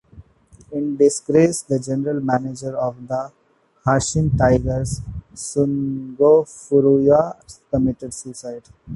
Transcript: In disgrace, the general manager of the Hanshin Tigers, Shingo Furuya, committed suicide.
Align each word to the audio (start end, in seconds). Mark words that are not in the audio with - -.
In 0.71 0.97
disgrace, 0.97 1.61
the 1.61 1.77
general 1.77 2.21
manager 2.21 2.75
of 2.75 3.07
the 3.07 3.31
Hanshin 3.85 4.35
Tigers, 4.35 4.99
Shingo 5.35 6.43
Furuya, 6.43 7.35
committed 7.69 8.11
suicide. 8.11 8.63